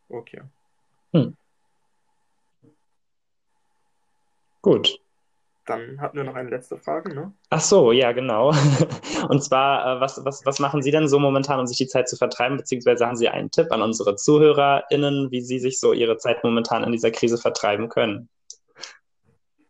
[0.09, 0.41] Okay.
[1.13, 1.35] Hm.
[4.61, 5.01] Gut
[5.71, 7.33] dann hatten wir noch eine letzte Frage, ne?
[7.49, 8.53] Ach so, ja, genau.
[9.29, 12.07] Und zwar, äh, was, was, was machen Sie denn so momentan, um sich die Zeit
[12.07, 12.57] zu vertreiben?
[12.57, 16.83] Beziehungsweise haben Sie einen Tipp an unsere ZuhörerInnen, wie Sie sich so Ihre Zeit momentan
[16.83, 18.29] in dieser Krise vertreiben können?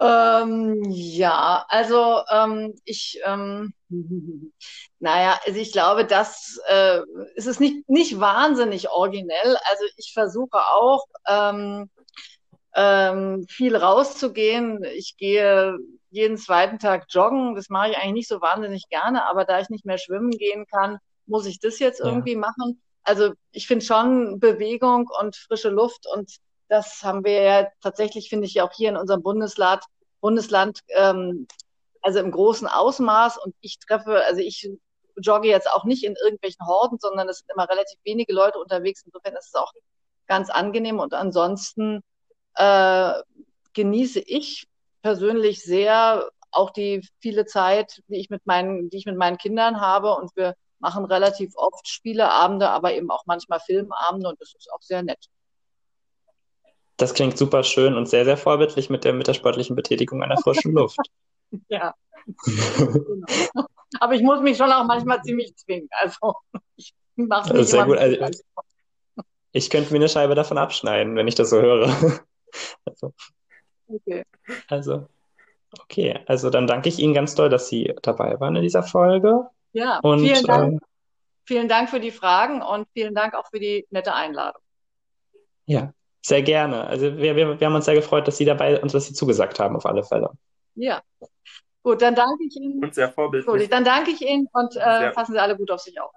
[0.01, 3.73] Ähm, ja, also ähm, ich, ähm,
[4.99, 7.01] naja, also ich glaube, das äh,
[7.35, 9.57] ist es nicht, nicht wahnsinnig originell.
[9.69, 11.89] Also ich versuche auch, ähm,
[12.75, 14.83] ähm, viel rauszugehen.
[14.83, 15.77] Ich gehe
[16.09, 17.55] jeden zweiten Tag joggen.
[17.55, 20.65] Das mache ich eigentlich nicht so wahnsinnig gerne, aber da ich nicht mehr schwimmen gehen
[20.67, 22.05] kann, muss ich das jetzt ja.
[22.05, 22.81] irgendwie machen.
[23.03, 26.31] Also ich finde schon Bewegung und frische Luft und
[26.67, 29.83] das haben wir ja tatsächlich, finde ich, auch hier in unserem Bundesland,
[30.21, 31.47] Bundesland ähm,
[32.01, 33.37] also im großen Ausmaß.
[33.37, 34.69] Und ich treffe, also ich
[35.17, 39.03] jogge jetzt auch nicht in irgendwelchen Horden, sondern es sind immer relativ wenige Leute unterwegs.
[39.05, 39.73] Insofern ist es auch
[40.27, 40.99] ganz angenehm.
[40.99, 42.01] Und ansonsten
[42.55, 43.13] äh,
[43.73, 44.67] genieße ich
[45.01, 49.79] persönlich sehr auch die viele Zeit, die ich mit meinen, die ich mit meinen Kindern
[49.79, 54.71] habe und wir machen relativ oft Spieleabende, aber eben auch manchmal Filmabende und das ist
[54.73, 55.27] auch sehr nett.
[56.97, 60.29] Das klingt super schön und sehr, sehr vorbildlich mit der, mit der sportlichen Betätigung an
[60.29, 60.99] der frischen Luft.
[61.69, 61.93] ja.
[62.45, 63.65] genau.
[63.99, 65.89] Aber ich muss mich schon auch manchmal ziemlich zwingen.
[65.91, 66.33] Also
[66.75, 67.97] ich mache es nicht sehr gut.
[67.97, 68.17] Also,
[69.51, 72.21] ich könnte mir eine Scheibe davon abschneiden, wenn ich das so höre.
[72.85, 73.13] Also,
[73.87, 74.23] okay.
[74.67, 75.07] Also,
[75.79, 76.19] okay.
[76.27, 79.47] Also dann danke ich Ihnen ganz doll, dass Sie dabei waren in dieser Folge.
[79.73, 80.81] Ja, und, vielen Dank.
[80.81, 80.85] Äh,
[81.45, 84.61] vielen Dank für die Fragen und vielen Dank auch für die nette Einladung.
[85.65, 86.85] Ja, sehr gerne.
[86.85, 89.59] Also wir, wir, wir haben uns sehr gefreut, dass Sie dabei und dass Sie zugesagt
[89.59, 90.31] haben, auf alle Fälle.
[90.75, 91.01] Ja.
[91.83, 92.83] Gut, dann danke ich Ihnen.
[92.83, 93.63] Und sehr vorbildlich.
[93.63, 96.11] Gut, dann danke ich Ihnen und äh, passen Sie alle gut auf sich auf.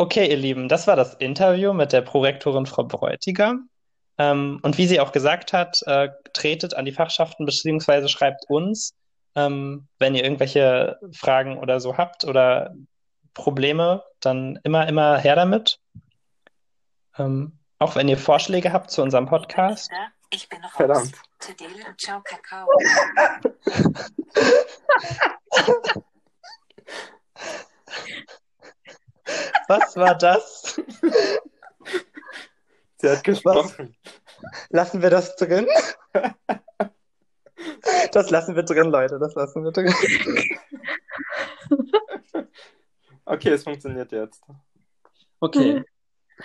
[0.00, 3.56] Okay, ihr Lieben, das war das Interview mit der Prorektorin Frau Bräutiger.
[4.16, 8.94] Ähm, und wie sie auch gesagt hat, äh, tretet an die Fachschaften beziehungsweise schreibt uns,
[9.34, 12.76] ähm, wenn ihr irgendwelche Fragen oder so habt oder
[13.34, 15.80] Probleme, dann immer, immer her damit.
[17.18, 19.90] Ähm, auch wenn ihr Vorschläge habt zu unserem Podcast.
[20.30, 20.72] Ich bin raus.
[20.76, 21.12] Verdammt.
[21.96, 22.68] Ciao, Kakao.
[29.68, 30.80] Was war das?
[32.96, 33.94] Sie hat gesprochen.
[34.70, 35.68] Lassen wir das drin?
[38.12, 39.18] Das lassen wir drin, Leute.
[39.18, 39.94] Das lassen wir drin.
[43.24, 44.42] Okay, es funktioniert jetzt.
[45.40, 45.84] Okay.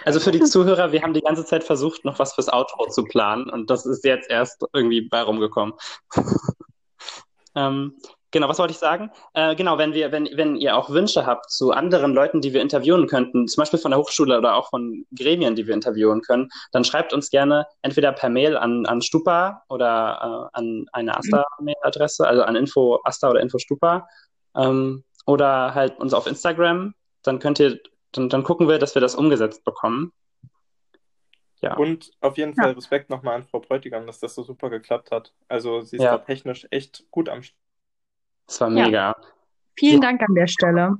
[0.03, 3.05] Also für die Zuhörer, wir haben die ganze Zeit versucht, noch was fürs Outro zu
[3.05, 5.75] planen und das ist jetzt erst irgendwie bei rumgekommen.
[7.55, 7.95] ähm,
[8.33, 9.11] Genau, was wollte ich sagen?
[9.35, 12.63] Äh, genau, wenn wir, wenn, wenn ihr auch Wünsche habt zu anderen Leuten, die wir
[12.63, 16.49] interviewen könnten, zum Beispiel von der Hochschule oder auch von Gremien, die wir interviewen können,
[16.71, 22.25] dann schreibt uns gerne entweder per Mail an, an Stupa oder äh, an eine Asta-Mail-Adresse,
[22.25, 24.07] also an Info Asta oder Info Stupa,
[24.55, 26.95] ähm, oder halt uns auf Instagram.
[27.21, 27.79] Dann könnt ihr,
[28.13, 30.11] dann, dann gucken wir, dass wir das umgesetzt bekommen.
[31.61, 31.77] Ja.
[31.77, 35.33] Und auf jeden Fall Respekt nochmal an Frau Bräutigam, dass das so super geklappt hat.
[35.47, 36.17] Also sie ist ja.
[36.17, 37.62] da technisch echt gut am Start.
[38.47, 38.89] Das war mega.
[38.91, 39.15] Ja.
[39.77, 40.97] Vielen Dank an der Stelle.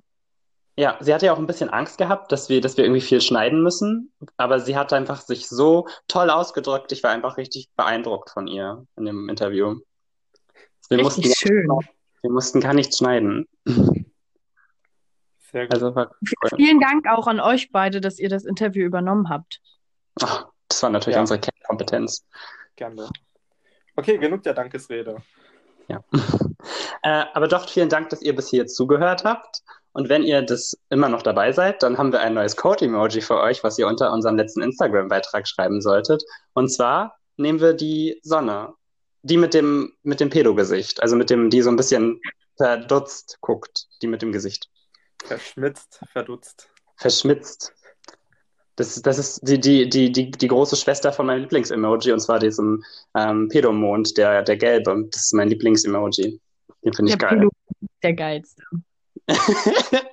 [0.76, 3.22] Ja, sie hatte ja auch ein bisschen Angst gehabt, dass wir, dass wir irgendwie viel
[3.22, 4.12] schneiden müssen.
[4.38, 6.92] Aber sie hat einfach sich so toll ausgedrückt.
[6.92, 9.80] Ich war einfach richtig beeindruckt von ihr in dem Interview.
[10.90, 11.68] Wir richtig mussten, schön.
[12.22, 13.48] Wir mussten gar nichts schneiden.
[15.52, 15.74] Sehr gut.
[15.74, 16.10] Also cool.
[16.56, 19.62] Vielen Dank auch an euch beide, dass ihr das Interview übernommen habt.
[20.22, 21.22] Ach, das war natürlich ja.
[21.22, 22.26] unsere Kernkompetenz.
[22.76, 23.12] gern doch.
[23.96, 25.22] Okay, genug der Dankesrede.
[25.94, 26.04] Ja.
[27.04, 29.62] äh, aber doch vielen Dank, dass ihr bis hier zugehört habt.
[29.94, 33.40] Und wenn ihr das immer noch dabei seid, dann haben wir ein neues Code-Emoji für
[33.40, 36.24] euch, was ihr unter unserem letzten Instagram-Beitrag schreiben solltet.
[36.54, 38.74] Und zwar nehmen wir die Sonne.
[39.22, 41.02] Die mit dem, mit dem Pedo-Gesicht.
[41.02, 42.20] Also mit dem, die so ein bisschen
[42.58, 43.88] verdutzt guckt.
[44.02, 44.68] Die mit dem Gesicht.
[45.24, 46.70] Verschmitzt, verdutzt.
[46.98, 47.74] Verschmitzt.
[48.76, 52.40] Das, das ist die, die, die, die, die große Schwester von meinem Lieblings-Emoji, und zwar
[52.40, 52.84] diesem
[53.16, 55.08] ähm, Pedomond, der, der gelbe.
[55.12, 56.40] Das ist mein Lieblings-Emoji.
[56.84, 57.38] Den finde ich Der geil.
[57.38, 57.50] Pedo
[57.82, 58.64] ist der geilste.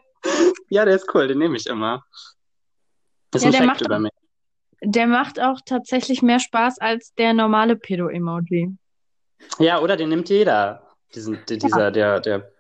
[0.69, 2.05] ja, der ist cool, den nehme ich immer.
[3.31, 4.13] Das ist Ja, ein der Fact macht über mich.
[4.83, 8.77] Der macht auch tatsächlich mehr Spaß als der normale Pedo-Emoji.
[9.59, 10.87] Ja, oder den nimmt jeder.
[11.15, 12.53] Diesen, der, dieser, der, der,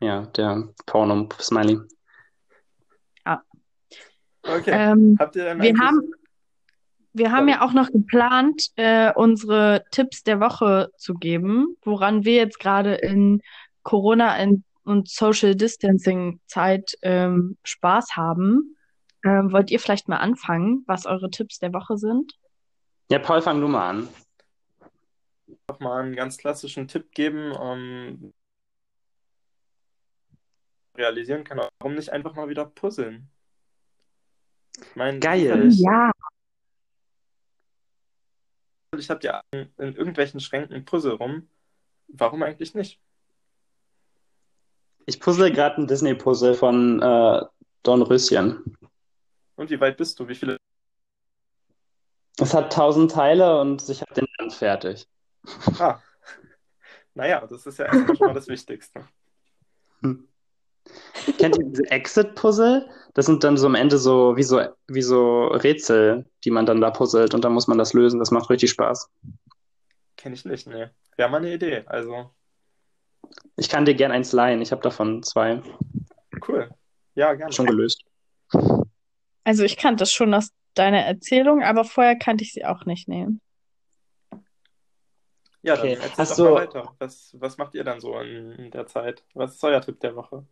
[0.00, 1.80] ja, der Porno-Smiley.
[4.42, 4.70] Okay.
[4.72, 6.00] Ähm, Habt ihr denn wir haben,
[7.12, 12.36] wir haben ja auch noch geplant, äh, unsere Tipps der Woche zu geben, woran wir
[12.36, 13.42] jetzt gerade in
[13.82, 18.76] Corona in- und Social Distancing Zeit ähm, Spaß haben.
[19.24, 22.32] Ähm, wollt ihr vielleicht mal anfangen, was eure Tipps der Woche sind?
[23.10, 24.08] Ja, Paul, fang du mal an.
[25.68, 28.32] noch mal einen ganz klassischen Tipp geben, ähm,
[30.96, 33.28] realisieren kann, warum nicht einfach mal wieder puzzeln?
[34.76, 35.68] Ich meine, Geil.
[35.70, 36.10] Ja,
[38.96, 41.48] ich habe ja in, in irgendwelchen Schränken Puzzle rum.
[42.08, 43.00] Warum eigentlich nicht?
[45.06, 47.42] Ich puzzle gerade ein Disney-Puzzle von äh,
[47.82, 48.76] Dornröschen.
[49.56, 50.28] Und wie weit bist du?
[50.28, 50.56] Wie viele?
[52.38, 55.06] Es hat tausend Teile und ich habe den dann fertig.
[55.78, 56.00] Ah,
[57.14, 59.06] naja, das ist ja erstmal schon mal das Wichtigste.
[61.38, 62.88] Kennt ihr diese Exit-Puzzle?
[63.14, 66.80] Das sind dann so am Ende so wie so wie so Rätsel, die man dann
[66.80, 68.18] da puzzelt und dann muss man das lösen.
[68.20, 69.10] Das macht richtig Spaß.
[70.16, 70.86] Kenne ich nicht, nee.
[71.16, 71.82] Wäre mal eine Idee.
[71.86, 72.30] Also,
[73.56, 74.62] Ich kann dir gern eins leihen.
[74.62, 75.62] Ich habe davon zwei
[76.48, 76.70] cool.
[77.14, 77.52] Ja, gerne.
[77.52, 78.02] schon gelöst.
[79.44, 83.08] also ich kannte es schon aus deiner Erzählung, aber vorher kannte ich sie auch nicht
[83.08, 83.40] nehmen.
[85.62, 85.98] Ja, dann Okay.
[86.00, 86.94] erzähl Hast doch mal weiter.
[86.98, 89.24] Was, was macht ihr dann so in, in der Zeit?
[89.34, 90.46] Was ist euer Tipp der Woche?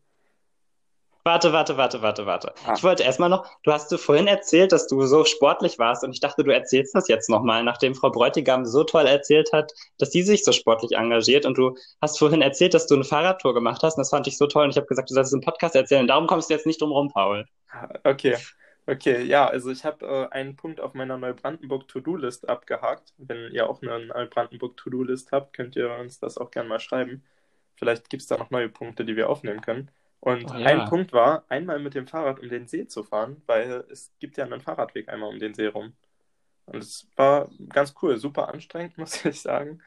[1.29, 2.55] Warte, warte, warte, warte, warte.
[2.65, 2.73] Ah.
[2.75, 6.13] Ich wollte erstmal noch, du hast du vorhin erzählt, dass du so sportlich warst und
[6.13, 10.11] ich dachte, du erzählst das jetzt nochmal, nachdem Frau Bräutigam so toll erzählt hat, dass
[10.11, 13.83] sie sich so sportlich engagiert und du hast vorhin erzählt, dass du eine Fahrradtour gemacht
[13.83, 15.43] hast und das fand ich so toll und ich habe gesagt, du sollst es im
[15.43, 16.07] Podcast erzählen.
[16.07, 17.45] Darum kommst du jetzt nicht drum rum, Paul.
[18.05, 18.39] Okay,
[18.87, 23.13] okay, ja, also ich habe äh, einen Punkt auf meiner Neubrandenburg-To-Do-List abgehakt.
[23.19, 27.23] Wenn ihr auch eine Neubrandenburg-To-Do-List habt, könnt ihr uns das auch gerne mal schreiben.
[27.77, 29.91] Vielleicht gibt es da noch neue Punkte, die wir aufnehmen können.
[30.21, 30.67] Und Oh ja.
[30.67, 34.37] ein Punkt war, einmal mit dem Fahrrad um den See zu fahren, weil es gibt
[34.37, 35.95] ja einen Fahrradweg einmal um den See rum.
[36.67, 39.83] Und es war ganz cool, super anstrengend, muss ich sagen.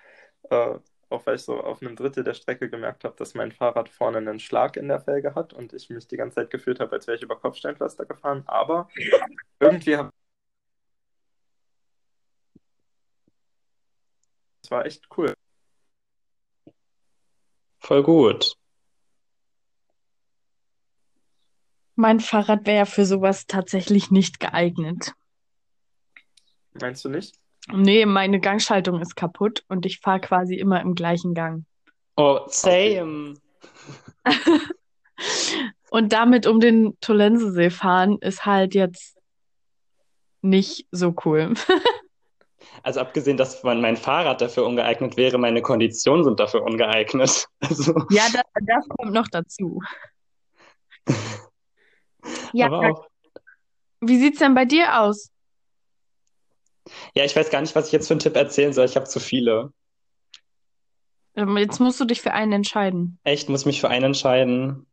[0.50, 3.90] Äh, auch weil ich so auf einem Drittel der Strecke gemerkt habe, dass mein Fahrrad
[3.90, 6.94] vorne einen Schlag in der Felge hat und ich mich die ganze Zeit gefühlt habe,
[6.94, 8.44] als wäre ich über Kopfsteinpflaster gefahren.
[8.48, 8.88] Aber
[9.60, 10.12] irgendwie habe
[14.64, 15.34] es war echt cool.
[17.80, 18.56] Voll gut.
[22.02, 25.14] Mein Fahrrad wäre ja für sowas tatsächlich nicht geeignet.
[26.74, 27.36] Meinst du nicht?
[27.72, 31.66] Nee, meine Gangschaltung ist kaputt und ich fahre quasi immer im gleichen Gang.
[32.16, 33.36] Oh, same.
[35.92, 39.16] Und damit um den Tolensesee fahren ist halt jetzt
[40.42, 41.54] nicht so cool.
[42.84, 47.48] Also abgesehen, dass mein, mein Fahrrad dafür ungeeignet wäre, meine Konditionen sind dafür ungeeignet.
[47.60, 49.80] Also, Ja, das, das kommt noch dazu.
[52.54, 53.08] Ja, aber auch.
[54.02, 55.30] wie sieht's denn bei dir aus?
[57.16, 58.86] Ja, ich weiß gar nicht, was ich jetzt für einen Tipp erzählen soll.
[58.86, 59.72] Ich habe zu viele.
[61.36, 63.20] Ähm, Jetzt musst du dich für einen entscheiden.
[63.24, 64.86] Echt, muss mich für einen entscheiden.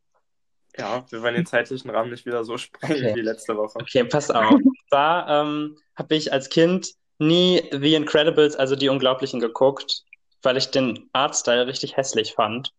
[0.76, 3.14] Ja, wir wollen den zeitlichen Rahmen nicht wieder so sprengen Okay.
[3.16, 3.78] wie letzte Woche.
[3.80, 4.60] Okay, pass auf.
[4.90, 10.04] Da ähm, habe ich als Kind nie The Incredibles, also die Unglaublichen, geguckt,
[10.42, 12.72] weil ich den Artstyle richtig hässlich fand.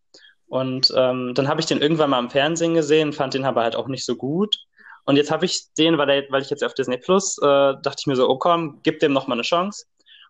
[0.49, 3.75] Und ähm, dann habe ich den irgendwann mal im Fernsehen gesehen, fand den aber halt
[3.75, 4.57] auch nicht so gut.
[5.05, 7.97] Und jetzt habe ich den, weil, er, weil ich jetzt auf Disney Plus, äh, dachte
[7.99, 9.85] ich mir so, oh komm, gib dem noch mal eine Chance.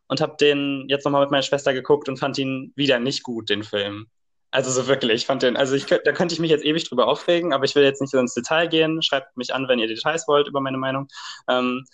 [0.08, 3.24] Und habe den jetzt noch mal mit meiner Schwester geguckt und fand ihn wieder nicht
[3.24, 4.08] gut, den Film.
[4.52, 7.08] Also so wirklich, ich fand den, also ich, da könnte ich mich jetzt ewig drüber
[7.08, 9.02] aufregen, aber ich will jetzt nicht so ins Detail gehen.
[9.04, 11.08] Schreibt mich an, wenn ihr Details wollt über meine Meinung.
[11.48, 11.86] Ähm,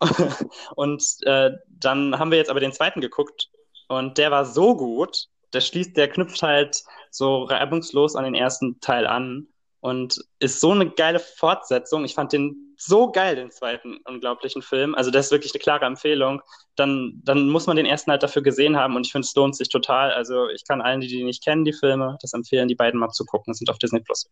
[0.76, 3.48] und äh, dann haben wir jetzt aber den zweiten geguckt
[3.88, 8.80] und der war so gut, der schließt, der knüpft halt so reibungslos an den ersten
[8.80, 9.48] Teil an
[9.80, 12.04] und ist so eine geile Fortsetzung.
[12.04, 14.94] Ich fand den so geil, den zweiten unglaublichen Film.
[14.94, 16.42] Also das ist wirklich eine klare Empfehlung.
[16.76, 19.56] Dann, dann muss man den ersten halt dafür gesehen haben und ich finde, es lohnt
[19.56, 20.12] sich total.
[20.12, 23.10] Also ich kann allen, die die nicht kennen, die Filme, das empfehlen, die beiden mal
[23.10, 23.54] zu gucken.
[23.54, 24.30] sind auf Disney Plus.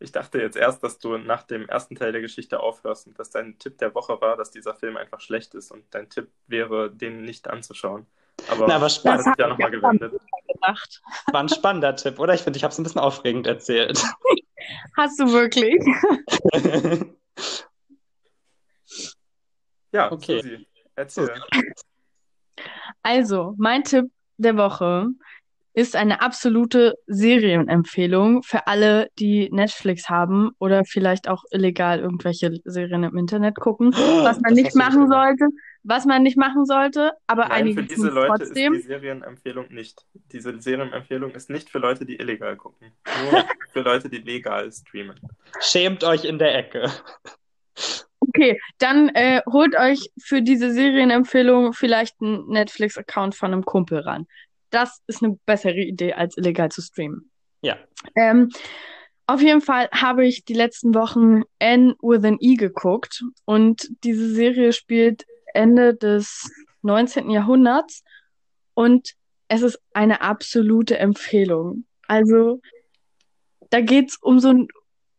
[0.00, 3.30] Ich dachte jetzt erst, dass du nach dem ersten Teil der Geschichte aufhörst und dass
[3.30, 6.90] dein Tipp der Woche war, dass dieser Film einfach schlecht ist und dein Tipp wäre,
[6.90, 8.06] den nicht anzuschauen.
[8.50, 9.20] Aber Na, war spannend.
[9.20, 10.12] das ist ja nochmal gewendet.
[10.54, 11.00] Gedacht.
[11.32, 12.34] War ein spannender Tipp, oder?
[12.34, 14.02] Ich finde, ich habe es ein bisschen aufregend erzählt.
[14.96, 15.76] Hast du wirklich?
[19.92, 20.40] Ja, Okay.
[20.42, 21.30] Susi, erzähl.
[23.02, 24.06] Also, mein Tipp
[24.38, 25.06] der Woche
[25.72, 33.04] ist eine absolute Serienempfehlung für alle, die Netflix haben oder vielleicht auch illegal irgendwelche Serien
[33.04, 33.92] im Internet gucken,
[34.24, 35.38] was man Das nicht machen gemacht.
[35.38, 38.72] sollte, was man nicht machen sollte, aber Nein, einige für diese Leute trotzdem.
[38.72, 40.04] ist die Serienempfehlung nicht.
[40.32, 42.90] Diese Serienempfehlung ist nicht für Leute, die illegal gucken.
[43.30, 45.20] Nur für Leute, die legal streamen.
[45.60, 46.90] Schämt euch in der Ecke.
[48.18, 54.26] Okay, dann äh, holt euch für diese Serienempfehlung vielleicht einen Netflix-Account von einem Kumpel ran.
[54.70, 57.30] Das ist eine bessere Idee, als illegal zu streamen.
[57.60, 57.76] Ja.
[58.16, 58.50] Ähm,
[59.26, 64.34] auf jeden Fall habe ich die letzten Wochen N with an E geguckt und diese
[64.34, 66.50] Serie spielt Ende des
[66.82, 67.30] 19.
[67.30, 68.02] Jahrhunderts
[68.74, 69.14] und
[69.48, 71.84] es ist eine absolute Empfehlung.
[72.06, 72.60] Also
[73.70, 74.68] da geht's um so ein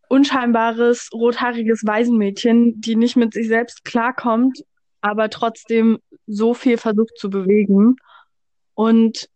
[0.07, 4.63] unscheinbares, rothaariges Waisenmädchen, die nicht mit sich selbst klarkommt,
[5.01, 7.95] aber trotzdem so viel versucht zu bewegen.
[8.75, 9.29] Und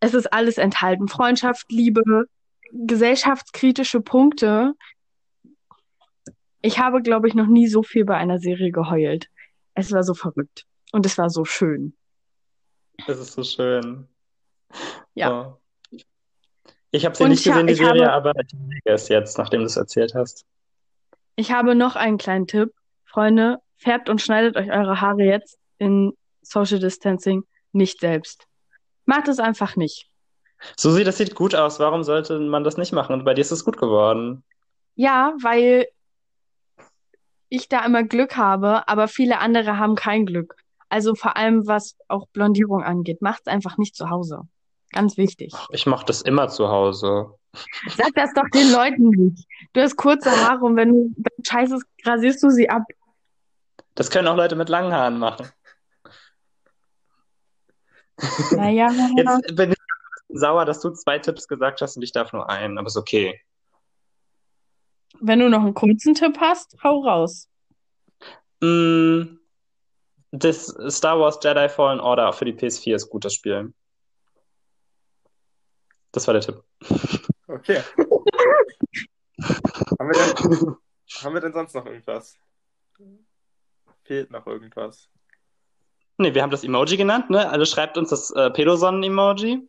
[0.00, 1.08] es ist alles enthalten.
[1.08, 2.26] Freundschaft, Liebe,
[2.72, 4.74] gesellschaftskritische Punkte.
[6.60, 9.28] Ich habe, glaube ich, noch nie so viel bei einer Serie geheult.
[9.74, 10.64] Es war so verrückt.
[10.92, 11.96] Und es war so schön.
[13.06, 14.08] Das ist so schön.
[15.14, 15.56] Ja.
[15.92, 15.98] Oh.
[16.90, 19.60] Ich habe sie Und nicht gesehen, die Serie, habe- aber ich sehe es jetzt, nachdem
[19.60, 20.44] du es erzählt hast.
[21.36, 22.72] Ich habe noch einen kleinen Tipp.
[23.06, 28.46] Freunde, färbt und schneidet euch eure Haare jetzt in Social Distancing nicht selbst.
[29.06, 30.08] Macht es einfach nicht.
[30.76, 31.80] Susi, das sieht gut aus.
[31.80, 33.14] Warum sollte man das nicht machen?
[33.14, 34.44] Und bei dir ist es gut geworden.
[34.94, 35.88] Ja, weil
[37.52, 40.56] ich da immer Glück habe, aber viele andere haben kein Glück.
[40.88, 44.42] Also vor allem, was auch Blondierung angeht, macht's einfach nicht zu Hause.
[44.90, 45.54] Ganz wichtig.
[45.70, 47.34] Ich mache das immer zu Hause.
[47.96, 49.46] Sag das doch den Leuten nicht.
[49.74, 51.14] Du hast kurze Haare und wenn du
[51.46, 52.82] scheiße rasierst du sie ab.
[53.94, 55.48] Das können auch Leute mit langen Haaren machen.
[58.52, 59.78] Naja, Jetzt bin ich
[60.28, 63.40] sauer, dass du zwei Tipps gesagt hast und ich darf nur einen, aber ist okay.
[65.20, 67.48] Wenn du noch einen kurzen Tipp hast, hau raus.
[68.60, 69.38] Mm,
[70.30, 73.72] das Star Wars Jedi Fallen Order für die PS4 ist gut, das Spiel.
[76.12, 76.62] Das war der Tipp.
[77.48, 77.82] Okay.
[79.98, 80.76] haben, wir denn,
[81.22, 82.36] haben wir denn sonst noch irgendwas?
[84.04, 85.08] Fehlt noch irgendwas?
[86.18, 87.48] Nee, wir haben das Emoji genannt, ne?
[87.48, 89.68] Also schreibt uns das äh, Pedosonnen-Emoji.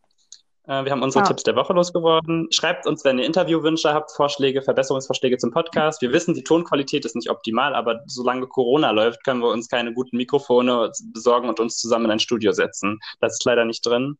[0.65, 1.27] Äh, wir haben unsere Ah.
[1.27, 2.47] Tipps der Woche losgeworden.
[2.51, 6.01] Schreibt uns, wenn ihr Interviewwünsche habt, Vorschläge, Verbesserungsvorschläge zum Podcast.
[6.01, 9.93] Wir wissen, die Tonqualität ist nicht optimal, aber solange Corona läuft, können wir uns keine
[9.93, 12.99] guten Mikrofone besorgen und uns zusammen in ein Studio setzen.
[13.19, 14.17] Das ist leider nicht drin.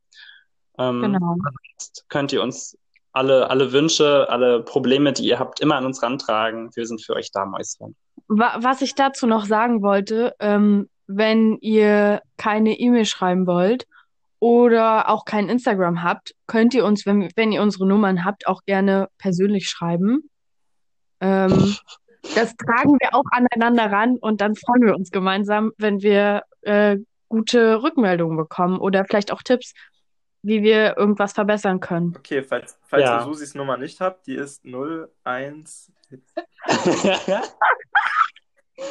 [0.78, 1.36] Ähm, Genau.
[1.80, 2.78] Jetzt könnt ihr uns
[3.14, 6.72] alle, alle Wünsche, alle Probleme, die ihr habt, immer an uns rantragen.
[6.76, 7.96] Wir sind für euch da, Mäuschen.
[8.28, 13.86] Wa was ich dazu noch sagen wollte, ähm, wenn ihr keine E-Mail schreiben wollt
[14.44, 18.66] oder auch kein Instagram habt, könnt ihr uns, wenn, wenn ihr unsere Nummern habt, auch
[18.66, 20.30] gerne persönlich schreiben.
[21.22, 21.50] Ähm,
[22.36, 26.98] das tragen wir auch aneinander ran und dann freuen wir uns gemeinsam, wenn wir äh,
[27.30, 29.74] gute Rückmeldungen bekommen oder vielleicht auch Tipps,
[30.42, 32.14] wie wir irgendwas verbessern können.
[32.18, 33.20] Okay, falls, falls Ja.
[33.20, 35.90] ihr Susis Nummer nicht habt, die ist 01.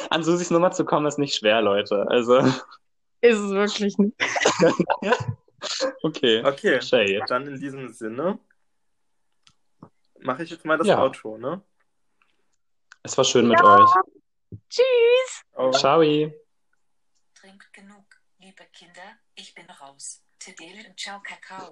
[0.09, 2.07] An Susis Nummer zu kommen ist nicht schwer, Leute.
[2.09, 2.37] Also,
[3.21, 4.15] Ist es wirklich nicht.
[6.03, 6.43] okay.
[6.43, 7.21] Okay, Shay.
[7.27, 8.39] dann in diesem Sinne
[10.19, 11.01] mache ich jetzt mal das Ja.
[11.01, 11.61] Outro, ne?
[13.03, 13.89] Es war schön mit euch.
[14.69, 15.43] Tschüss!
[15.55, 15.71] Oh.
[15.71, 16.01] Ciao.
[16.01, 18.05] Trinkt genug,
[18.39, 20.23] liebe Kinder, ich bin raus.
[20.39, 21.61] Tedele und ciao Kakao.